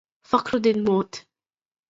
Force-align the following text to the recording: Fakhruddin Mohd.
Fakhruddin 0.23 0.81
Mohd. 0.83 1.27